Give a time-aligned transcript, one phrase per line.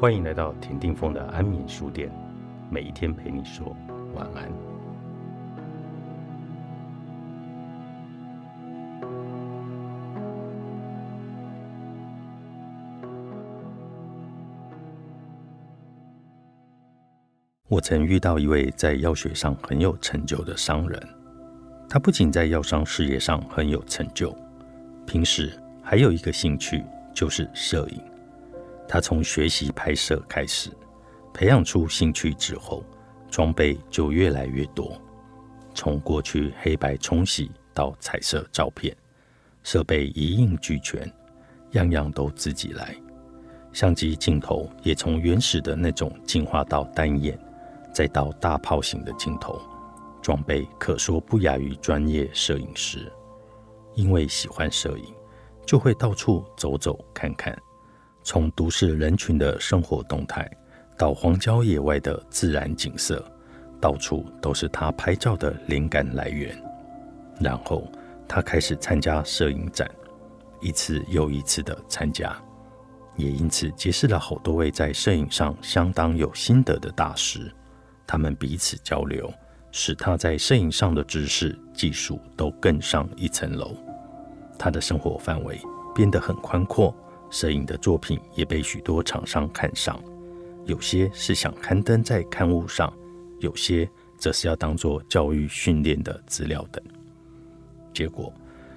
[0.00, 2.10] 欢迎来到田定峰的安眠书店，
[2.70, 3.76] 每一天陪你说
[4.14, 4.50] 晚安。
[17.68, 21.08] 我曾遇到一位在药学上很有成就的商人，
[21.90, 24.34] 他不仅在药商事业上很有成就，
[25.06, 28.09] 平时还有一个兴趣就是摄影。
[28.92, 30.68] 他从学习拍摄开始，
[31.32, 32.84] 培养出兴趣之后，
[33.30, 35.00] 装备就越来越多。
[35.72, 38.92] 从过去黑白冲洗到彩色照片，
[39.62, 41.08] 设备一应俱全，
[41.70, 42.92] 样样都自己来。
[43.72, 47.38] 相机镜头也从原始的那种进化到单眼，
[47.94, 49.62] 再到大炮型的镜头，
[50.20, 53.08] 装备可说不亚于专业摄影师。
[53.94, 55.14] 因为喜欢摄影，
[55.64, 57.56] 就会到处走走看看。
[58.22, 60.48] 从都市人群的生活动态，
[60.96, 63.24] 到荒郊野外的自然景色，
[63.80, 66.54] 到处都是他拍照的灵感来源。
[67.40, 67.90] 然后
[68.28, 69.90] 他开始参加摄影展，
[70.60, 72.36] 一次又一次的参加，
[73.16, 77.50] 也因此结识了好多位在摄影上相当有心得的大师。
[78.06, 79.32] 他们彼此交流，
[79.72, 83.74] 使他在摄影上的知识技术都更上一层楼。
[84.58, 85.58] 他的生活范围
[85.94, 86.94] 变得很宽阔。
[87.30, 90.02] 摄影的作品也被许多厂商看上，
[90.66, 92.92] 有些是想刊登在刊物上，
[93.38, 96.82] 有些则是要当做教育训练的资料等。
[97.94, 98.32] 结果，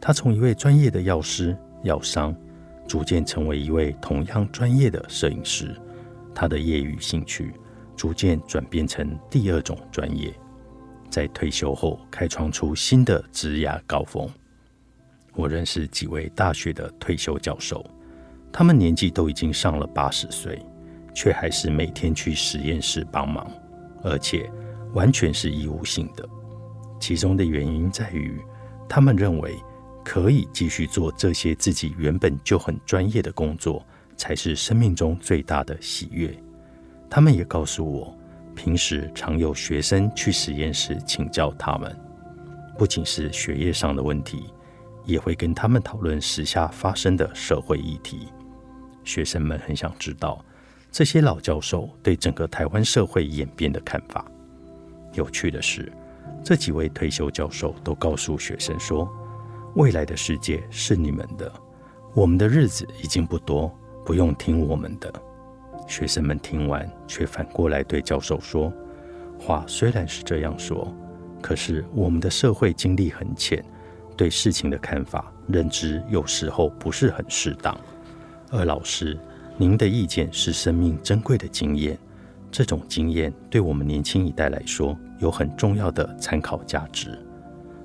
[0.00, 2.34] 他从一位专业的药师、药商，
[2.86, 5.74] 逐渐成为一位同样专业的摄影师。
[6.34, 7.52] 他的业余兴趣
[7.96, 10.34] 逐渐转变成第二种专业，
[11.08, 14.28] 在退休后开创出新的职涯高峰。
[15.34, 17.84] 我认识几位大学的退休教授。
[18.56, 20.64] 他们年纪都已经上了八十岁，
[21.12, 23.50] 却还是每天去实验室帮忙，
[24.04, 24.48] 而且
[24.92, 26.24] 完全是义务性的。
[27.00, 28.40] 其中的原因在于，
[28.88, 29.56] 他们认为
[30.04, 33.84] 可以继续做这些自己原本就很专业的工作，
[34.16, 36.32] 才是生命中最大的喜悦。
[37.10, 38.16] 他们也告诉我，
[38.54, 41.92] 平时常有学生去实验室请教他们，
[42.78, 44.44] 不仅是学业上的问题，
[45.04, 48.28] 也会跟他们讨论时下发生的社会议题。
[49.04, 50.44] 学生们很想知道
[50.90, 54.24] 这些老教授对整个台湾社会演变的看法。
[55.12, 55.92] 有趣的是，
[56.42, 59.08] 这几位退休教授都告诉学生说
[59.76, 61.52] ：“未来的世界是你们的，
[62.14, 63.72] 我们的日子已经不多，
[64.04, 65.12] 不用听我们的。”
[65.86, 68.72] 学生们听完，却反过来对教授说
[69.38, 70.92] ：“话虽然是这样说，
[71.42, 73.64] 可是我们的社会经历很浅，
[74.16, 77.78] 对事情的看法、认知有时候不是很适当。”
[78.56, 79.18] 二老师，
[79.56, 81.98] 您的意见是生命珍贵的经验，
[82.52, 87.18] 这种经验对我们年轻一代来说有很重要的参考价值。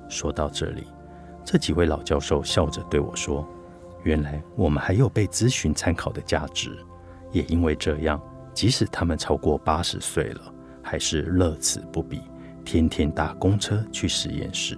[0.08, 0.84] 说到这里，
[1.44, 3.48] 这几位老教授笑着对我说
[4.06, 6.78] ：“原来我们还有被咨询参考的价值。”
[7.34, 8.22] 也因为这样，
[8.54, 10.54] 即使他们超过八十岁了，
[10.84, 12.22] 还是乐此不疲，
[12.64, 14.78] 天天搭公车去实验室。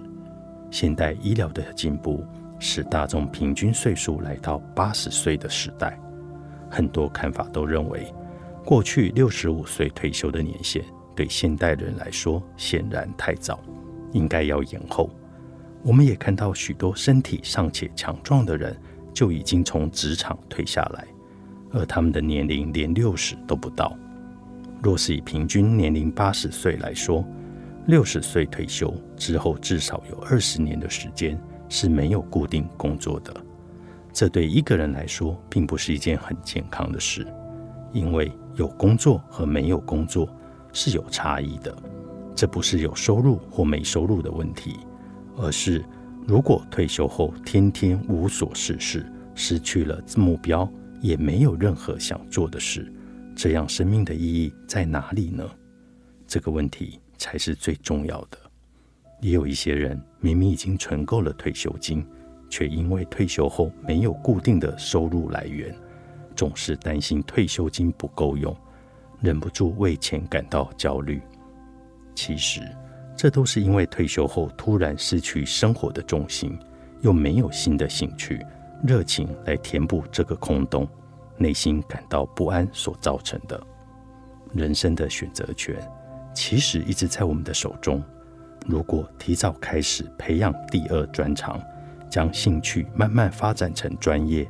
[0.70, 2.24] 现代医疗的进步。
[2.64, 5.98] 使大众平均岁数来到八十岁的时代，
[6.70, 8.06] 很多看法都认为，
[8.64, 10.80] 过去六十五岁退休的年限
[11.16, 13.58] 对现代人来说显然太早，
[14.12, 15.10] 应该要延后。
[15.82, 18.76] 我们也看到许多身体尚且强壮的人
[19.12, 21.04] 就已经从职场退下来，
[21.72, 23.98] 而他们的年龄连六十都不到。
[24.80, 27.26] 若是以平均年龄八十岁来说，
[27.86, 31.36] 六十岁退休之后，至少有二十年的时间。
[31.72, 33.34] 是没有固定工作的，
[34.12, 37.26] 这对一个人来说并不是一件很健康的事，
[37.94, 40.28] 因为有工作和没有工作
[40.70, 41.74] 是有差异的。
[42.36, 44.80] 这不是有收入或没收入的问题，
[45.38, 45.82] 而是
[46.26, 50.70] 如果退休后天天无所事事，失去了目标，
[51.00, 52.92] 也没有任何想做的事，
[53.34, 55.42] 这样生命的意义在哪里呢？
[56.26, 58.51] 这个问题才是最重要的。
[59.22, 62.04] 也有一些人明明已经存够了退休金，
[62.50, 65.72] 却因为退休后没有固定的收入来源，
[66.34, 68.54] 总是担心退休金不够用，
[69.20, 71.22] 忍不住为钱感到焦虑。
[72.16, 72.62] 其实，
[73.16, 76.58] 这都是因为退休后突然失去生活的重心，
[77.00, 78.44] 又没有新的兴趣、
[78.84, 80.88] 热情来填补这个空洞，
[81.38, 83.64] 内心感到不安所造成的。
[84.52, 85.76] 人生的选择权
[86.34, 88.02] 其实一直在我们的手中。
[88.66, 91.60] 如果提早开始培养第二专长，
[92.08, 94.48] 将兴趣慢慢发展成专业，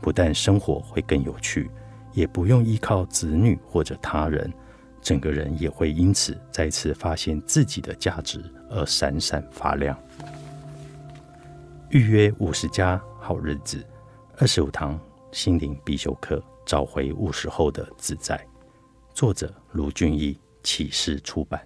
[0.00, 1.70] 不但生活会更有趣，
[2.12, 4.52] 也不用依靠子女或者他人，
[5.00, 9.98] 整个人也会因此再次发现自己的价值而闪闪发亮。
[11.90, 13.84] 预约五十家好日子，
[14.38, 14.98] 二十五堂
[15.32, 18.38] 心灵必修课，找回五十后的自在。
[19.14, 21.60] 作者：卢俊义，启示出版。